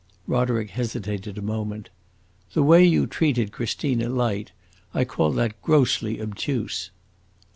[0.25, 1.91] Roderick hesitated a moment.
[2.53, 4.51] "The way you treated Christina Light.
[4.95, 6.89] I call that grossly obtuse."